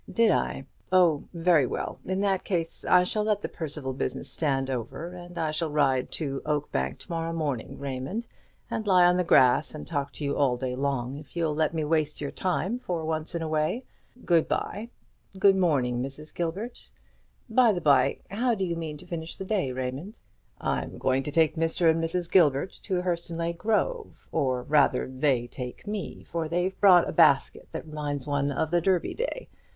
"Did 0.11 0.31
I? 0.31 0.65
Oh, 0.91 1.25
very 1.31 1.67
well; 1.67 1.99
in 2.05 2.21
that 2.21 2.43
case 2.43 2.83
I 2.85 3.03
shall 3.03 3.23
let 3.23 3.43
the 3.43 3.47
Percival 3.47 3.93
business 3.93 4.31
stand 4.31 4.67
over; 4.67 5.09
and 5.13 5.37
I 5.37 5.51
shall 5.51 5.69
ride 5.69 6.09
to 6.13 6.41
Oakbank 6.43 6.97
to 6.97 7.09
morrow 7.11 7.33
morning, 7.33 7.77
Raymond, 7.77 8.25
and 8.71 8.87
lie 8.87 9.05
on 9.05 9.15
the 9.17 9.23
grass 9.23 9.75
and 9.75 9.85
talk 9.85 10.11
to 10.13 10.23
you 10.23 10.35
all 10.35 10.57
day 10.57 10.75
long, 10.75 11.17
if 11.17 11.35
you'll 11.35 11.53
let 11.53 11.75
me 11.75 11.83
waste 11.83 12.19
your 12.19 12.31
time 12.31 12.79
for 12.79 13.05
once 13.05 13.35
in 13.35 13.43
a 13.43 13.47
way. 13.47 13.79
Good 14.25 14.47
bye; 14.47 14.89
good 15.37 15.55
morning, 15.55 16.01
Mrs. 16.01 16.33
Gilbert. 16.33 16.89
By 17.47 17.71
the 17.71 17.79
bye, 17.79 18.21
how 18.31 18.55
do 18.55 18.65
you 18.65 18.75
mean 18.75 18.97
to 18.97 19.05
finish 19.05 19.37
the 19.37 19.45
day, 19.45 19.71
Raymond?" 19.71 20.17
"I'm 20.59 20.97
going 20.97 21.21
to 21.21 21.31
take 21.31 21.55
Mr. 21.57 21.87
and 21.91 22.03
Mrs. 22.03 22.31
Gilbert 22.31 22.71
to 22.81 23.03
Hurstonleigh 23.03 23.55
Grove; 23.55 24.27
or 24.31 24.63
rather 24.63 25.07
they 25.07 25.45
take 25.45 25.85
me, 25.85 26.23
for 26.23 26.49
they've 26.49 26.79
brought 26.79 27.07
a 27.07 27.11
basket 27.13 27.67
that 27.71 27.85
reminds 27.85 28.25
one 28.25 28.51
of 28.51 28.71
the 28.71 28.81
Derby 28.81 29.13
day. 29.13 29.47